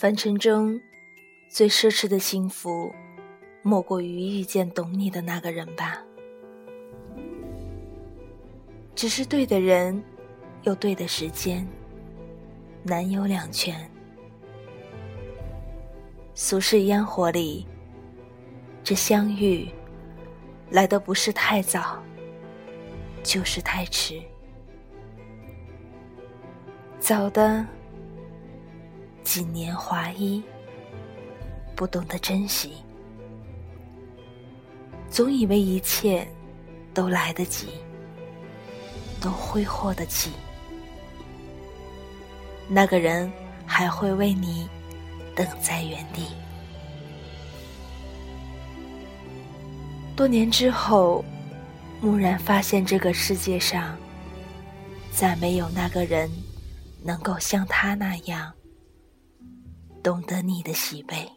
[0.00, 0.80] 凡尘中
[1.48, 2.94] 最奢侈的幸福，
[3.62, 6.00] 莫过于遇见懂你的那个人吧。
[8.94, 10.00] 只是对的人，
[10.62, 11.66] 又对的时间，
[12.84, 13.90] 难有两全。
[16.32, 17.66] 俗世烟火里，
[18.84, 19.68] 这相遇
[20.70, 22.00] 来的不是太早，
[23.24, 24.22] 就是太迟。
[27.00, 27.66] 早的
[29.28, 30.42] 几年华衣，
[31.76, 32.72] 不懂得珍惜，
[35.10, 36.26] 总以为一切
[36.94, 37.68] 都来得及，
[39.20, 40.30] 都挥霍得起。
[42.68, 43.30] 那个人
[43.66, 44.66] 还会为你
[45.36, 46.28] 等在原地。
[50.16, 51.22] 多年之后，
[52.00, 53.94] 蓦然发现这个世界上
[55.12, 56.30] 再没有那个人。
[57.00, 58.52] 能够像他那样
[60.02, 61.30] 懂得你的喜悲，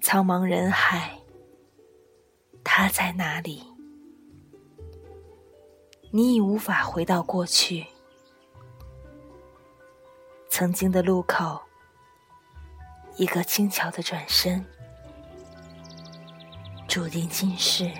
[0.00, 1.16] 苍茫人海，
[2.64, 3.62] 他在哪里？
[6.10, 7.86] 你已无法回到过去，
[10.48, 11.60] 曾经的路口，
[13.16, 14.64] 一个轻巧的转身，
[16.88, 17.90] 注定今世。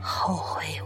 [0.00, 0.80] 后悔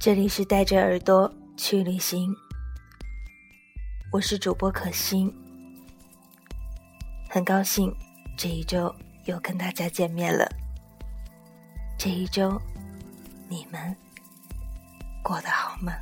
[0.00, 2.32] 这里是带着耳朵去旅行，
[4.12, 5.28] 我是主播可心，
[7.28, 7.92] 很高兴
[8.36, 8.94] 这一周
[9.24, 10.48] 又跟大家见面了。
[11.98, 12.56] 这一周
[13.48, 13.96] 你们
[15.20, 15.92] 过得好吗？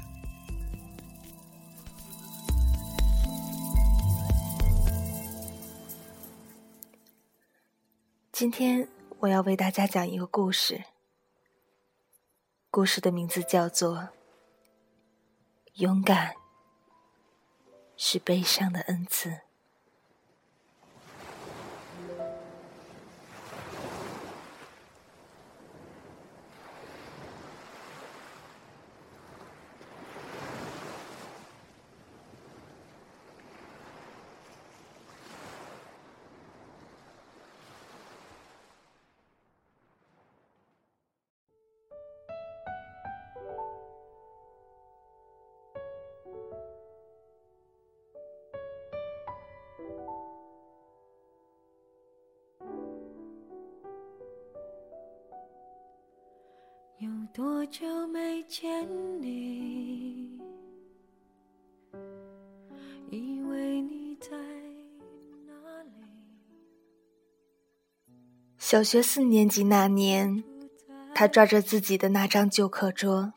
[8.30, 8.86] 今天
[9.20, 10.84] 我要为大家讲一个故事，
[12.76, 13.96] 故事的名字叫做
[15.76, 16.34] 《勇敢
[17.96, 19.30] 是悲伤的恩赐》。
[68.68, 70.42] 小学四年级那年，
[71.14, 73.32] 他抓着自己的那张旧课桌，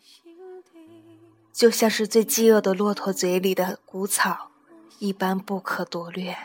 [1.53, 4.49] 就像是最饥饿的骆驼嘴里的谷草
[4.97, 6.35] 一般不可夺掠。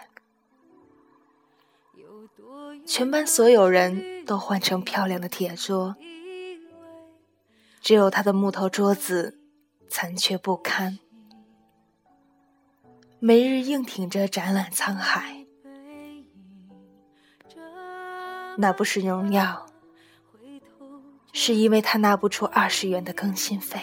[2.85, 5.97] 全班所有人都换成漂亮的铁桌。
[7.81, 9.39] 只有他的木头桌子
[9.89, 10.99] 残缺不堪，
[13.19, 15.44] 每日硬挺着展览沧海。
[18.57, 19.67] 那不是荣耀，
[21.33, 23.81] 是因为他拿不出二十元的更新费。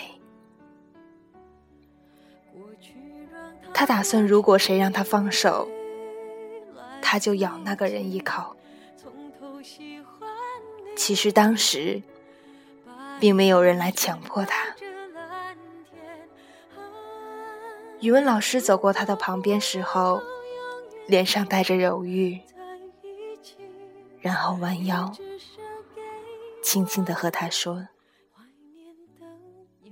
[3.74, 5.68] 他打算，如果谁让他放手，
[7.02, 8.56] 他就咬那个人一口。
[10.96, 12.02] 其实当时。
[13.22, 14.76] 并没有人来强迫他。
[18.00, 20.24] 语文老师走过他的旁边时候，
[21.06, 22.42] 脸上带着犹豫，
[24.22, 25.12] 然后弯腰，
[26.64, 27.88] 轻轻的和他说：“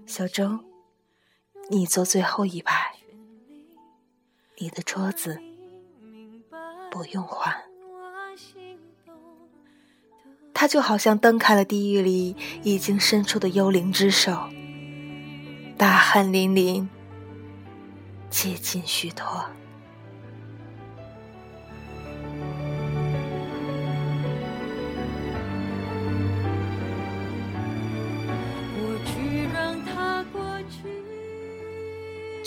[0.05, 0.59] 小周，
[1.69, 2.93] 你坐最后一排，
[4.59, 5.41] 你的桌子
[6.91, 7.55] 不用换。”
[10.53, 14.49] 他就好像蹬开了地狱里已经伸出的幽灵之手，
[15.77, 16.85] 大汗淋漓，
[18.29, 19.45] 接近虚脱。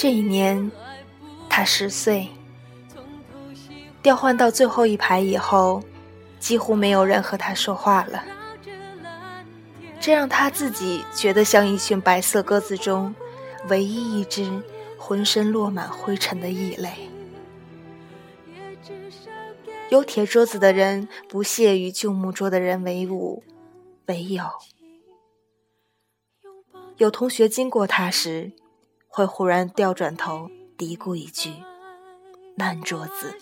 [0.03, 0.69] 这一年，
[1.49, 2.29] 他十岁，
[4.03, 5.81] 调换到最后一排以后。
[6.41, 8.25] 几乎没有人和他说话了，
[10.01, 13.15] 这让他自己觉得像一群白色鸽子中
[13.69, 14.61] 唯一一只
[14.99, 16.91] 浑身落满灰尘的异类。
[19.89, 23.45] 有铁桌子的人不屑与旧木桌的人为伍，
[24.07, 24.43] 为友。
[26.97, 28.51] 有同学经过他时，
[29.13, 31.53] 会忽然掉转头嘀咕一句
[32.57, 33.37] ：“烂桌子。”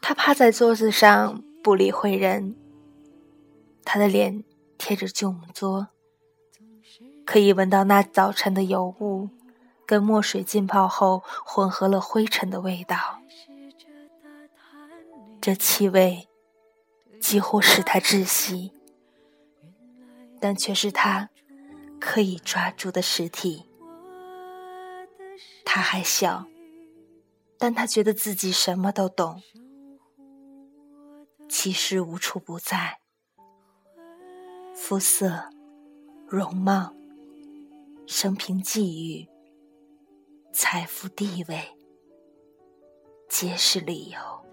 [0.00, 2.54] 他趴在桌子上不理会人，
[3.84, 4.44] 他的脸
[4.78, 5.88] 贴着旧木桌，
[7.26, 9.28] 可以闻到那早晨的油污
[9.84, 13.20] 跟墨水浸泡后混合了灰尘的味道。
[15.40, 16.28] 这气味
[17.20, 18.72] 几乎使他窒息，
[20.40, 21.30] 但却是他
[22.00, 23.64] 可以抓住的实体。
[25.64, 26.46] 他还小，
[27.58, 29.42] 但他觉得自己什么都懂。
[31.48, 33.00] 其实无处不在，
[34.74, 35.50] 肤色、
[36.26, 36.94] 容貌、
[38.06, 39.28] 生平际遇、
[40.52, 41.76] 财富地位，
[43.28, 44.47] 皆是理由。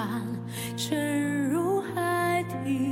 [0.00, 0.24] 船
[0.78, 2.88] 沉入海底。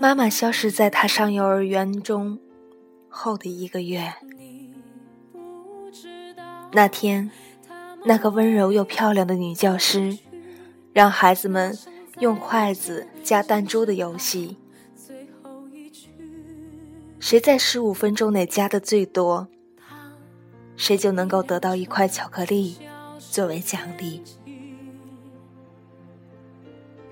[0.00, 2.40] 妈妈消失在他上幼儿园中
[3.08, 4.12] 后的一个月。
[6.72, 7.30] 那天，
[8.04, 10.18] 那个温柔又漂亮的女教师，
[10.92, 11.78] 让孩子们
[12.18, 14.56] 用筷子夹弹珠的游戏。
[17.20, 19.48] 谁在十五分钟内夹的最多？
[20.78, 22.78] 谁就能够得到一块巧克力
[23.18, 24.22] 作为奖励。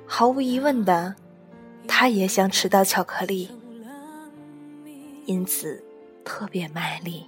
[0.06, 1.16] 毫无疑问的，
[1.88, 3.50] 他也想吃到巧克力，
[5.26, 5.82] 因此
[6.24, 7.26] 特别卖力。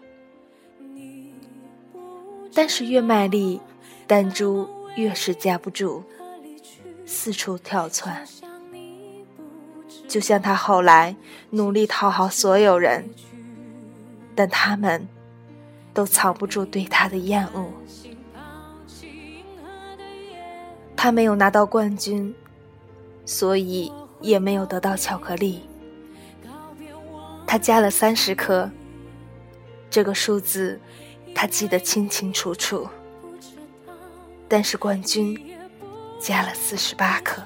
[2.54, 3.60] 但是越卖力，
[4.06, 6.04] 弹珠越是夹不住，
[7.04, 8.24] 四处跳窜。
[10.06, 11.16] 就像他后来
[11.50, 13.10] 努力讨好所有人，
[14.36, 15.08] 但他们。
[15.92, 17.72] 都藏不住对他的厌恶。
[20.96, 22.34] 他没有拿到冠军，
[23.24, 25.62] 所以也没有得到巧克力。
[27.46, 28.70] 他加了三十颗，
[29.88, 30.80] 这个数字
[31.34, 32.88] 他记得清清楚楚。
[34.48, 35.38] 但是冠军
[36.18, 37.42] 加了四十八颗。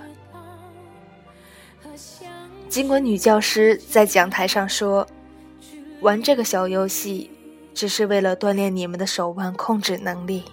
[2.68, 5.06] 尽管女教师在讲台上说，
[6.00, 7.30] 玩这个小游戏。
[7.74, 10.44] 只是为了锻炼你们的手腕控制能力，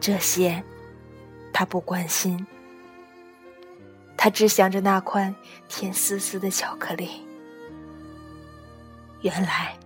[0.00, 0.62] 这些
[1.52, 2.46] 他不关心，
[4.16, 5.34] 他只想着那块
[5.68, 7.08] 甜丝丝的巧克力。
[9.20, 9.76] 原来，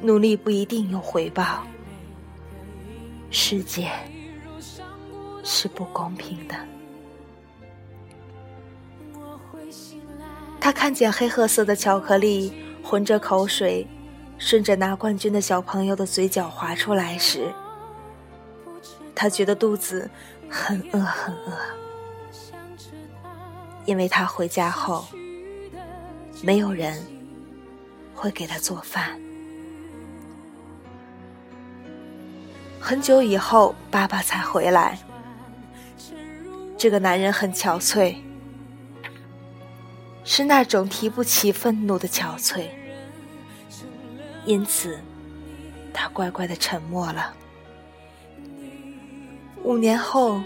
[0.00, 1.64] 努力不一定有回报，
[3.30, 3.90] 世界
[5.42, 6.54] 是不公平的。
[10.60, 12.52] 他看见黑褐色的巧克力
[12.84, 13.86] 混着口水。
[14.44, 17.48] 顺着拿冠军的小朋友的嘴角滑出来时，
[19.14, 20.10] 他觉得肚子
[20.50, 21.56] 很饿很饿，
[23.84, 25.06] 因为他回家后
[26.42, 27.00] 没有人
[28.16, 29.18] 会给他做饭。
[32.80, 34.98] 很久以后，爸爸才回来。
[36.76, 38.16] 这个男人很憔悴，
[40.24, 42.81] 是那种提不起愤怒的憔悴。
[44.44, 44.98] 因此，
[45.92, 47.34] 他乖乖的沉默了。
[49.62, 50.42] 五年后，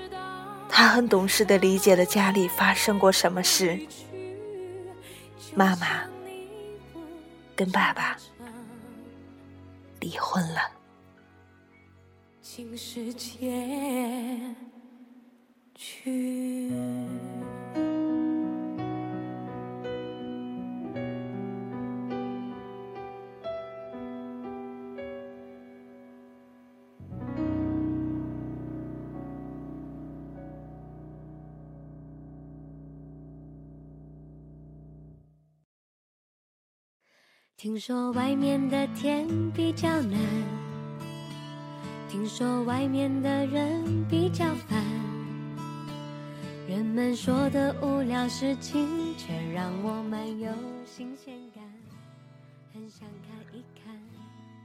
[0.69, 3.81] 他很懂事的理解了家里发生过什么事。
[5.55, 6.03] 妈妈
[7.55, 8.17] 跟爸爸
[10.01, 10.61] 离婚了。
[37.67, 40.21] 听说外面的天比较蓝，
[42.09, 44.81] 听说外面的人比较烦，
[46.69, 50.49] 人们说的无聊事情却让我蛮有
[50.85, 51.65] 新鲜感。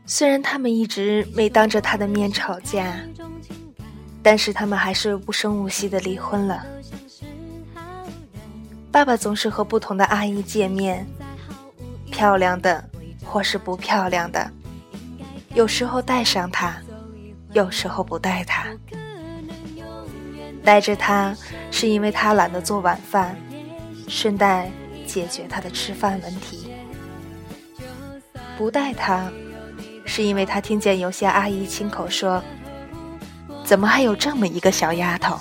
[0.05, 2.95] 虽然他们一直没当着他的面吵架，
[4.21, 6.63] 但是他们还是无声无息的离婚了。
[8.91, 11.03] 爸爸总是和不同的阿姨见面，
[12.11, 12.90] 漂亮的
[13.31, 14.51] 或是不漂亮的，
[15.53, 16.75] 有时候带上她，
[17.53, 18.65] 有时候不带她。
[20.65, 21.33] 带着她
[21.71, 23.35] 是因为他懒得做晚饭，
[24.09, 24.69] 顺带
[25.07, 26.69] 解决他的吃饭问题；
[28.57, 29.31] 不带她，
[30.05, 32.43] 是因为他听见有些阿姨亲口说
[33.63, 35.39] ：“怎么还有这么一个小丫头？”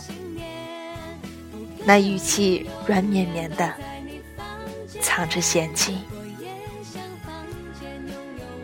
[1.85, 3.75] 那语气软绵绵的，
[5.01, 5.99] 藏着嫌弃。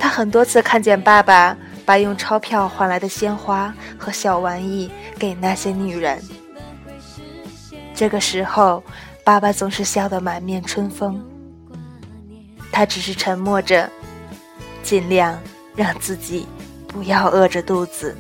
[0.06, 6.22] 他很多次看见爸爸把用钞票换来的鲜花和小玩意给那些女人，
[7.92, 8.80] 这个时候，
[9.24, 11.20] 爸爸总是笑得满面春风。
[12.70, 13.90] 他只是沉默着，
[14.80, 15.36] 尽量
[15.74, 16.46] 让自己
[16.86, 18.16] 不要饿着肚子。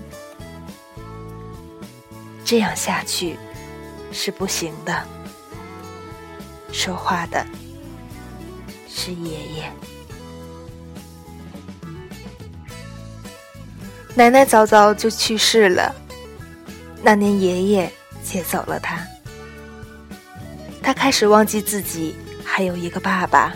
[2.44, 3.38] 这样下去。
[4.10, 5.04] 是不行的。
[6.72, 7.46] 说话的
[8.88, 9.95] 是爷爷。
[14.16, 15.94] 奶奶早早就去世了，
[17.02, 17.92] 那年爷爷
[18.24, 18.98] 接走了他。
[20.82, 23.52] 他开始忘记自己还有一个爸爸，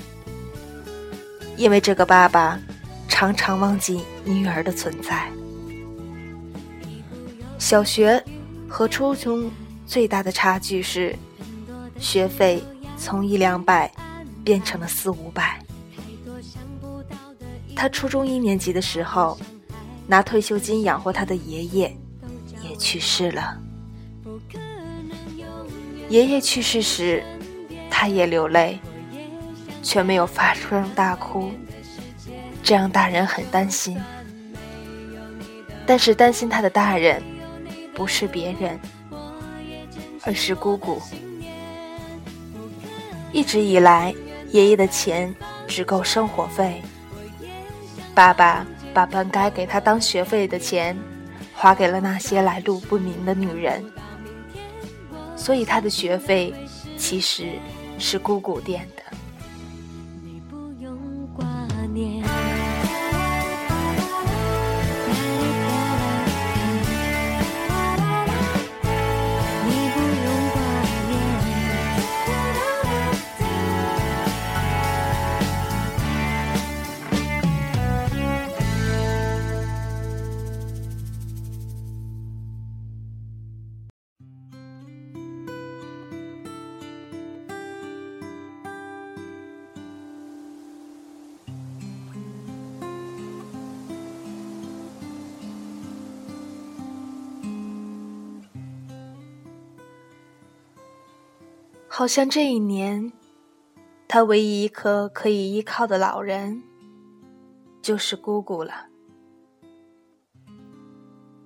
[1.57, 2.61] 因为这个爸爸
[3.09, 5.31] 常常忘记女儿的存在。
[7.59, 8.23] 小学
[8.69, 9.50] 和初中。
[9.87, 11.17] 最大的差距是，
[11.99, 12.62] 学费
[12.97, 13.90] 从一两百
[14.45, 15.61] 变成了四五百。
[17.75, 19.37] 他初中一年级的时候，
[20.11, 21.97] 拿退休金养活他的爷爷
[22.69, 23.57] 也去世了。
[26.09, 27.23] 爷爷去世时，
[27.88, 28.81] 他也流泪，
[29.85, 31.52] 却没有发声大哭，
[32.61, 33.97] 这让大人很担心。
[35.87, 37.23] 但是担心他的大人，
[37.95, 38.76] 不是别人。
[40.25, 41.00] 而是姑姑。
[43.33, 44.12] 一直以来，
[44.50, 45.33] 爷爷的钱
[45.69, 46.83] 只够生活费。
[48.12, 50.97] 爸爸把本该给他当学费的钱，
[51.54, 53.85] 花给了那些来路不明的女人。
[55.37, 56.52] 所以他的学费
[56.97, 57.52] 其实
[57.99, 59.00] 是姑姑垫的。
[102.00, 103.12] 好像这一年，
[104.09, 106.62] 他唯一一颗可以依靠的老人，
[107.83, 108.87] 就是姑姑了。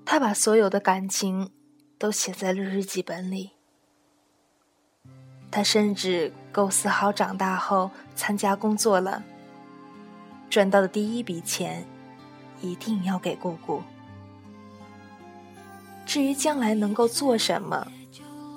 [0.04, 1.50] 他把所有的感情
[1.99, 3.50] 都写在了日记本里。
[5.50, 9.25] 他甚至构思好长大后参加工作了，
[10.49, 11.84] 赚到的第一笔钱，
[12.62, 13.82] 一定要给姑姑。
[16.06, 17.88] 至于将来能够做什么？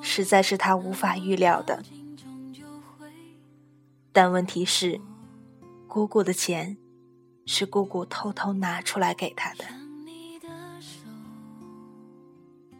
[0.08, 1.84] 实在是他无法预料的，
[4.14, 5.02] 但问题是，
[5.86, 6.78] 姑姑的钱
[7.46, 9.66] 是姑姑偷偷拿出来给他的。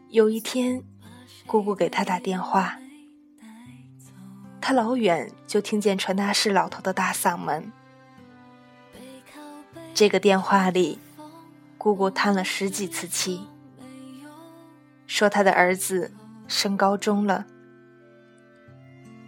[0.08, 0.82] 有一天，
[1.46, 2.78] 姑姑给他打电话，
[4.58, 7.70] 他老远就听见传达室老头的大嗓门。
[9.92, 10.98] 这个电话里，
[11.76, 13.46] 姑姑叹了十几次气，
[15.06, 16.10] 说他的儿子。
[16.48, 17.46] 升高中了，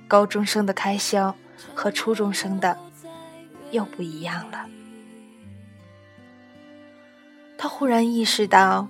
[0.08, 1.36] 高中生的开销
[1.74, 2.76] 和初中生的
[3.70, 4.66] 又不一样了。
[7.58, 8.88] 他忽然意识到，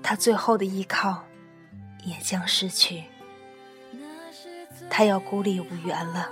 [0.00, 1.24] 他最后的依靠
[2.04, 3.02] 也将失去，
[4.88, 6.30] 他要孤立无援了。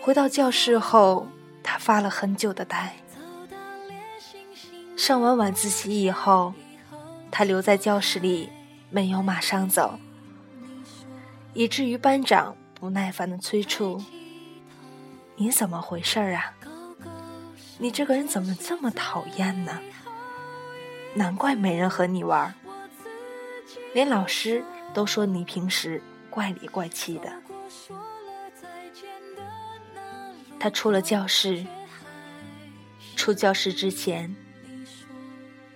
[0.00, 1.28] 回到教室后，
[1.62, 2.96] 他发了很久的呆。
[4.96, 6.54] 上完晚自习以后。
[7.30, 8.48] 他留在教室里，
[8.90, 9.98] 没有马上走，
[11.54, 14.02] 以至于班长不耐烦的催促
[15.36, 16.54] ：“你怎么回事啊？
[17.78, 19.78] 你这个人怎么这么讨厌呢？
[21.14, 22.54] 难怪没人和你玩，
[23.94, 27.32] 连老师都说你平时怪里怪气的。”
[30.60, 31.64] 他出了教室，
[33.14, 34.34] 出教室之前，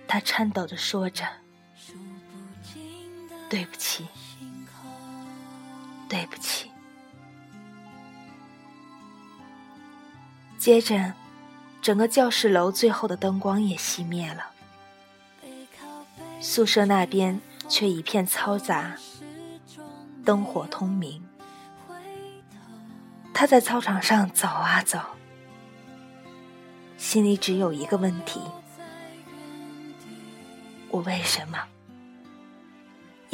[0.05, 1.25] 他颤抖着说着
[3.53, 4.07] ：“对不起，
[6.09, 6.71] 对不起。”
[10.57, 11.13] 接着，
[11.79, 14.47] 整个教室楼最后的灯光也熄灭了，
[16.41, 18.95] 宿舍那边却一片嘈杂，
[20.25, 21.23] 灯火通明。
[23.35, 24.99] 他在操场上走啊走，
[26.97, 28.41] 心里只有一个问题：
[30.89, 31.59] 我为什么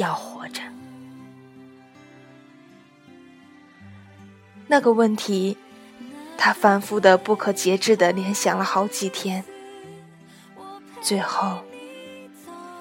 [0.00, 0.62] 要活着？
[4.66, 5.58] 那个问题，
[6.38, 9.44] 他反复的、不可节制的联想了好几天。
[11.02, 11.58] 最后，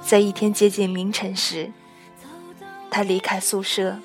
[0.01, 1.71] 在一天接近凌晨时，
[2.89, 3.97] 他离开宿舍。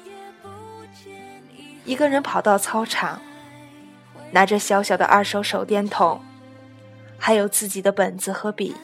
[1.85, 3.21] 一个人跑到操场，
[4.33, 6.21] 拿着小小的二手手电筒，
[7.18, 8.75] 还有自己的本子和笔，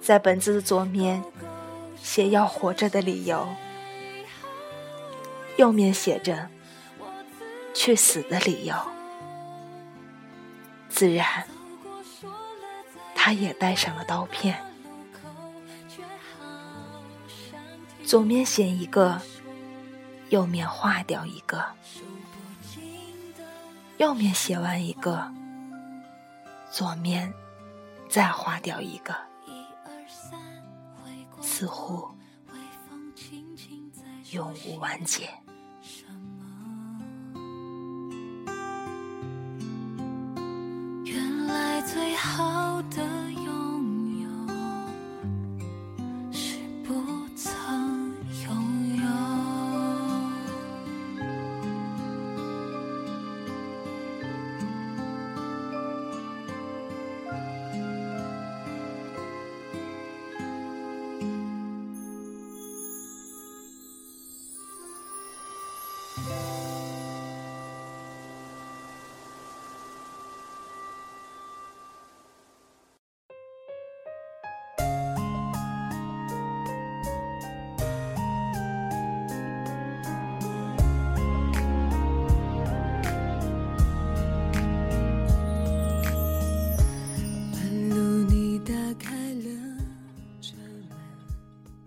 [0.00, 1.22] 在本子的左面
[2.02, 3.48] 写要活着的理由，
[5.56, 6.48] 右面写着
[7.72, 8.74] 去死的理由。
[10.88, 11.44] 自然，
[13.14, 14.62] 他也带上了刀片，
[18.04, 19.20] 左面写一个。
[20.28, 21.62] 右面划掉一个，
[23.98, 25.30] 右面写完一个，
[26.70, 27.34] 左面
[28.08, 29.14] 再划掉一个，
[31.62, 32.08] 似乎
[34.32, 35.28] 永无完结。
[41.04, 43.21] 原来最好的。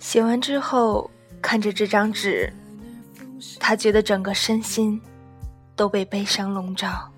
[0.06, 1.10] 写完之后，
[1.42, 2.54] 看着这张纸，
[3.60, 5.02] 他觉得整个身心
[5.76, 7.12] 都被悲伤笼罩，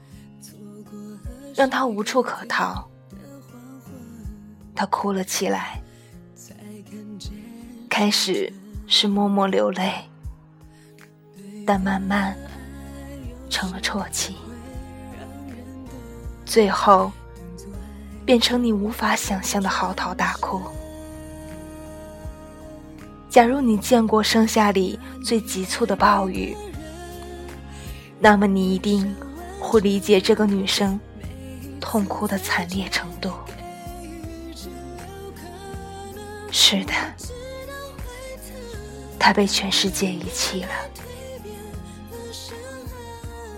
[1.54, 2.90] 让他无处可逃。
[4.74, 5.82] 他哭了起来，
[7.90, 8.52] 开始
[8.88, 9.92] 是默默流泪，
[11.66, 12.38] 但慢慢
[13.50, 14.38] 成了啜泣，
[16.46, 17.12] 最后
[18.26, 20.62] 变成你无法想象的嚎啕大哭。
[23.30, 26.56] 假如你见过盛夏里最急促的暴雨，
[28.20, 29.16] 那么你一定
[29.60, 31.00] 会理解这个女生
[31.80, 33.32] 痛哭的惨烈程度。
[36.52, 36.94] 是的，
[39.20, 40.70] 她被全世界遗弃了。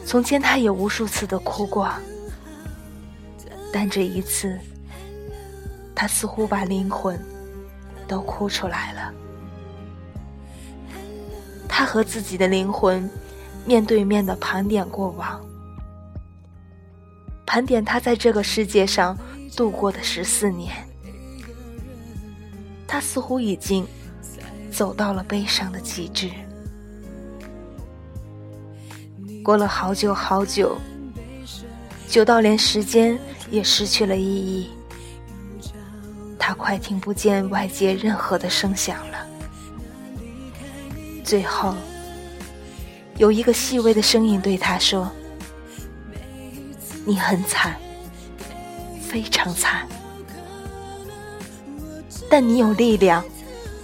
[0.06, 1.90] 从前她也无数次的哭过，
[3.72, 4.60] 但这一次，
[5.96, 7.18] 她似乎把灵魂
[8.08, 9.14] 都哭出来了。
[11.80, 13.10] 他和自己的灵魂
[13.66, 15.40] 面对面的盘点过往，
[17.46, 19.18] 盘点他在这个世界上
[19.56, 20.76] 度过的十四年。
[22.86, 23.88] 他似乎已经
[24.70, 26.30] 走到了悲伤的极致。
[29.42, 30.78] 过了好久好久，
[32.10, 33.18] 久到连时间
[33.50, 34.70] 也失去了意义。
[36.38, 38.98] 他快听不见外界任何的声响。
[41.30, 41.76] 最后，
[43.18, 45.12] 有一个细微的声音对他说
[47.06, 47.76] ：“你很惨，
[49.00, 49.88] 非常惨，
[52.32, 53.24] 但你有力量，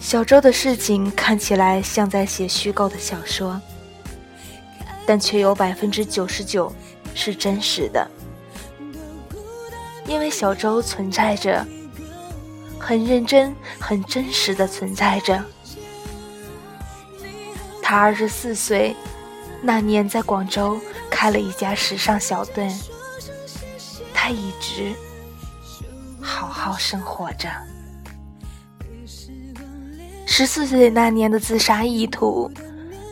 [0.00, 3.60] 小周的事情看起来像在写虚构的小说，
[5.06, 6.74] 但却有百分之九十九
[7.14, 8.10] 是真实的，
[10.08, 11.64] 因为小周存在着。
[12.86, 15.42] 很认真、很真实的存在着。
[17.82, 18.94] 他二十四岁
[19.62, 22.70] 那年，在广州开了一家时尚小店。
[24.12, 24.92] 他一直
[26.20, 27.48] 好好生活着。
[30.26, 32.52] 十四岁那年的自杀意图，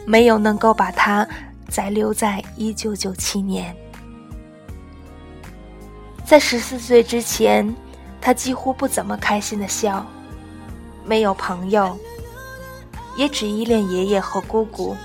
[0.07, 1.27] 没有能够把他
[1.71, 3.75] 再留在一九九七年。
[6.27, 7.75] 在十四岁之前，
[8.23, 10.07] 他几乎不怎么开心的笑，
[11.05, 11.99] 没有朋友，
[13.17, 14.97] 也只依恋爷爷和姑姑。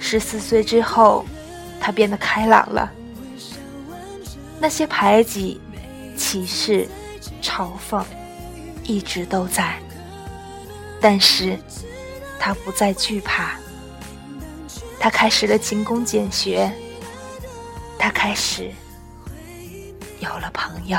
[0.00, 1.24] 十四岁之后，
[1.80, 2.90] 他变得开朗了。
[4.58, 5.60] 那些排挤、
[6.16, 6.88] 歧视、
[7.40, 8.04] 嘲讽，
[8.82, 9.78] 一直都在，
[11.00, 11.56] 但是
[12.40, 13.52] 他不再惧怕。
[14.98, 16.70] 他开始了勤工俭学，
[17.96, 18.70] 他开始
[20.18, 20.98] 有了朋友。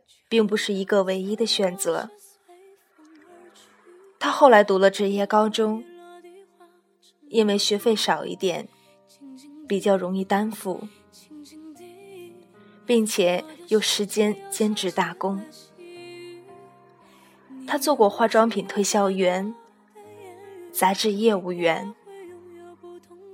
[0.31, 2.09] 并不是一个唯一的选择。
[4.17, 5.83] 他后来读了职业高中，
[7.27, 8.69] 因为学费少一点，
[9.67, 10.87] 比较容易担负，
[12.85, 15.43] 并且有时间兼职打工。
[17.67, 19.53] 他做过化妆品推销员、
[20.71, 21.93] 杂志业务员，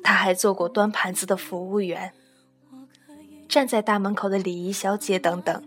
[0.02, 2.12] 他还做过端盘子的服务员。
[3.48, 5.64] 站在大门口的礼仪小姐等等，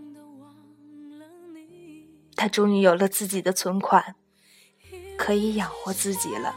[2.40, 4.14] 他终于有了自己的存款，
[5.18, 6.56] 可以养活自己了。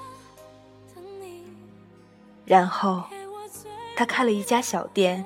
[2.46, 3.04] 然后，
[3.94, 5.26] 他开了一家小店，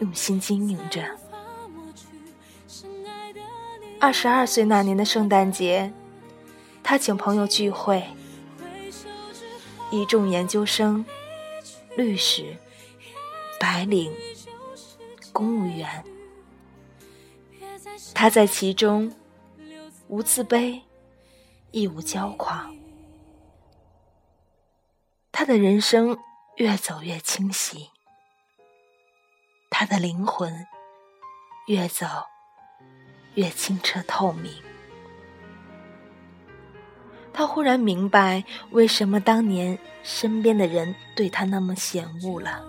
[0.00, 1.16] 用心经营着。
[4.00, 5.92] 二十二岁那年的圣诞节，
[6.82, 8.02] 他请朋友聚会，
[9.92, 11.04] 一众研究生、
[11.96, 12.56] 律师、
[13.60, 14.12] 白领。
[15.32, 16.04] 公务员，
[18.12, 19.12] 他在其中
[20.10, 20.80] 无自卑，
[21.70, 22.74] 亦无骄狂。
[25.30, 26.18] 他的人生
[26.56, 27.90] 越走越清晰，
[29.70, 30.66] 他的灵魂
[31.68, 32.06] 越走
[33.34, 34.52] 越清澈透明。
[37.32, 38.42] 他忽然明白，
[38.72, 42.66] 为什么当年身边的人对他那么嫌恶了。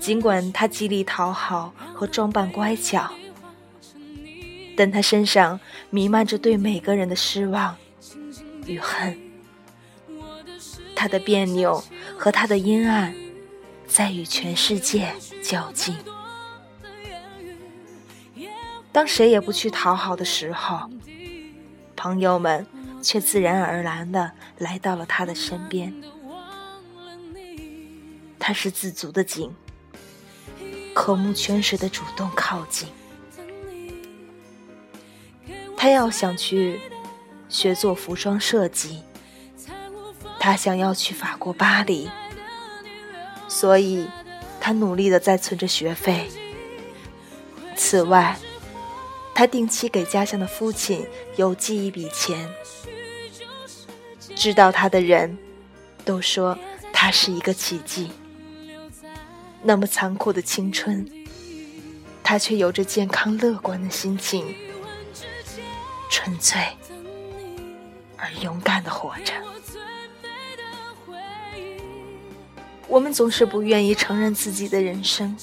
[0.00, 3.12] 尽管他极力讨好和装扮乖巧，
[4.78, 5.58] 但他身上
[5.90, 7.76] 弥漫着对每个人的失望
[8.64, 9.18] 与恨。
[10.94, 11.82] 他的别扭
[12.16, 13.12] 和他的阴暗，
[13.88, 15.12] 在与全世界
[15.42, 15.96] 较劲。
[18.92, 20.88] 当谁也不去讨好的时候，
[21.96, 22.64] 朋友们
[23.02, 25.92] 却自然而然的来到了他的身边。
[28.38, 29.52] 他是自足的井。
[30.94, 32.88] 口目泉水的主动靠近，
[35.80, 36.80] 他要想去
[37.48, 39.00] 学做服装设计，
[40.40, 42.10] 他想要去法国巴黎，
[43.46, 44.08] 所以
[44.60, 46.28] 他努力的在存着学费。
[47.76, 48.36] 此外，
[49.32, 52.50] 他定期给家乡的父亲邮寄一笔钱。
[54.34, 55.38] 知道他的人
[56.04, 56.58] 都说
[56.92, 58.10] 他是一个奇迹。
[59.62, 61.08] 那么残酷的青春，
[62.24, 64.54] 他却有着健康乐观的心情，
[66.18, 66.60] 纯粹
[68.16, 69.32] 而勇敢的活着。
[72.88, 75.36] 我们总是不愿意承认自己的人生，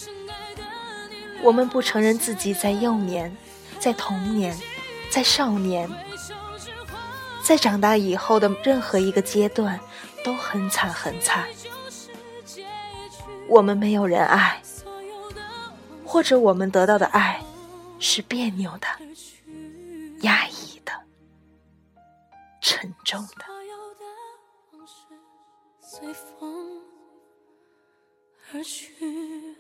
[1.41, 3.33] 我们不承认自己在幼年、
[3.79, 4.53] 在童年、
[5.09, 5.89] 在少年、
[7.41, 9.79] 在长大以后的任何一个阶段
[10.25, 11.45] 都很惨很惨。
[13.47, 14.61] 我们没有人爱，
[16.03, 17.41] 或者我们得到的爱
[17.97, 18.88] 是别扭的、
[20.21, 20.64] 压抑、
[22.67, 23.45] 沉重的。
[25.80, 26.82] 随风
[28.51, 29.56] 而去。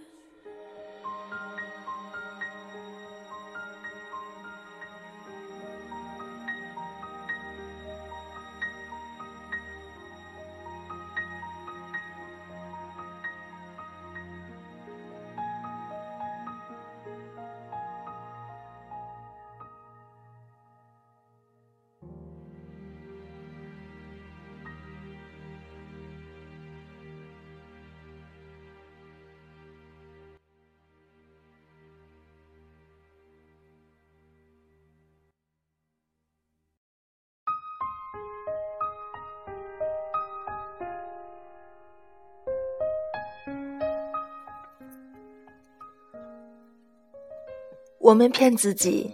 [47.99, 49.11] 我们骗自己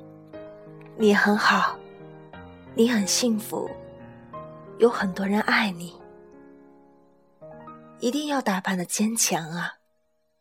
[0.97, 1.77] 你很好
[2.75, 3.69] 你很幸福
[4.79, 6.01] 有很多人爱你。
[8.01, 9.75] 一定要打扮的坚强啊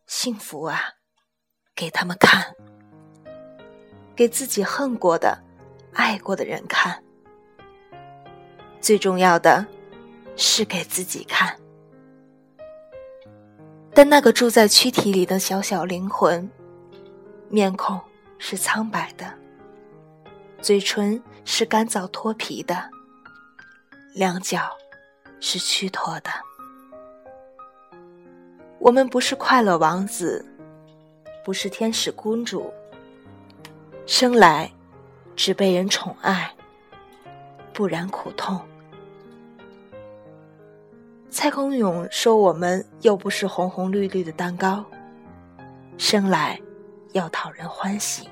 [0.06, 0.80] 幸福啊
[1.76, 2.56] 给他们看
[4.16, 5.38] 给自己恨过的
[5.92, 7.04] 爱过的人看。
[8.80, 9.66] 最重要的
[10.36, 11.56] 是给自己看。
[13.92, 16.50] 但那个住在躯体里的小小灵魂，
[17.48, 18.00] 面孔。
[18.42, 19.30] 是苍白的，
[20.62, 22.88] 嘴唇是干燥脱皮的，
[24.14, 24.74] 两脚
[25.40, 26.30] 是虚脱的。
[28.78, 30.42] 我们不是快乐王子，
[31.44, 32.72] 不是天使公主，
[34.06, 34.72] 生来
[35.36, 36.50] 只被人宠爱，
[37.74, 38.58] 不染苦痛。
[41.30, 44.84] 蔡康永说：“我们又不是红红绿绿的蛋糕，
[45.96, 46.60] 生来。”
[47.12, 48.28] 要讨人欢喜。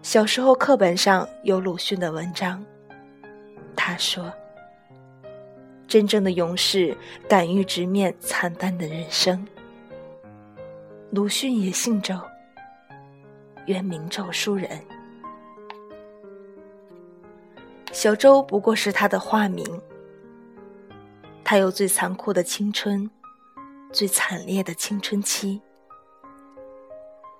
[0.00, 2.64] 小时候课本上有鲁迅的文章，
[3.76, 4.32] 他说
[5.86, 6.96] ：“真正的勇士
[7.28, 9.46] 敢于直面惨淡的人生。”
[11.12, 12.18] 鲁迅也姓周，
[13.66, 14.82] 原名周书人。
[17.92, 19.66] 小周不过是他的化名。
[21.50, 23.10] 他有最残酷的青春，
[23.90, 25.62] 最惨烈的青春期。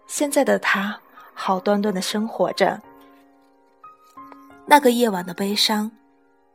[0.07, 0.99] 现在的他，
[1.35, 2.81] 好端端的生活着。
[4.65, 5.93] 那个夜晚的悲伤，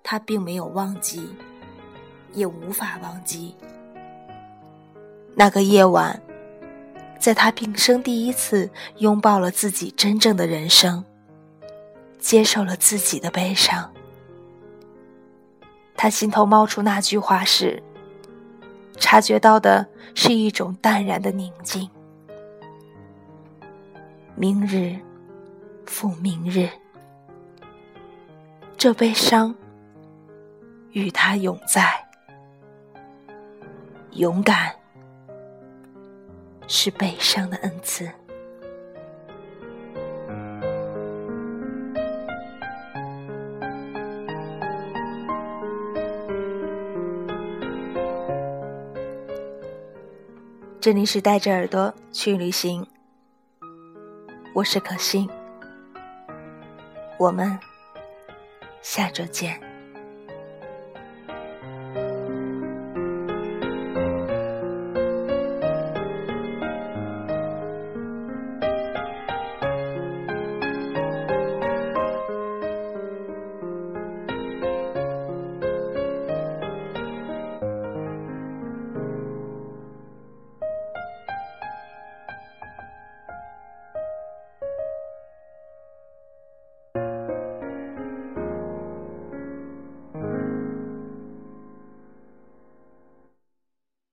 [0.02, 1.30] 他并没有忘记，
[2.32, 3.56] 也无法忘记。
[5.36, 6.20] 那个夜晚，
[7.20, 11.06] 在他平生第一次拥抱了自己真正的人生，
[12.18, 13.94] 接受了自己的悲伤。
[15.96, 17.82] 他心头冒出那句话时，
[18.98, 21.90] 察觉到的是一种淡然的宁静。
[24.36, 24.96] 明日
[25.86, 26.70] 复明日，
[28.76, 29.54] 这悲伤
[30.92, 32.04] 与他永在。
[34.12, 34.76] 勇敢
[36.68, 38.08] 是悲伤的恩赐。
[50.84, 52.86] 这里是带着耳朵去旅行。
[54.54, 55.30] 我是可心，
[57.18, 57.58] 我们
[58.82, 59.58] 下周见。